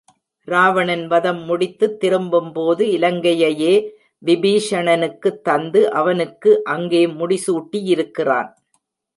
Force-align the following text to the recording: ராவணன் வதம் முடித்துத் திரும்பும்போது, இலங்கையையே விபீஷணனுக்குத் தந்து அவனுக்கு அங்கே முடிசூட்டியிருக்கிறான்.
ராவணன் 0.47 1.07
வதம் 1.07 1.41
முடித்துத் 1.43 1.99
திரும்பும்போது, 1.99 2.85
இலங்கையையே 2.85 3.73
விபீஷணனுக்குத் 4.25 5.41
தந்து 5.41 5.91
அவனுக்கு 5.91 6.63
அங்கே 6.63 7.05
முடிசூட்டியிருக்கிறான். 7.05 8.49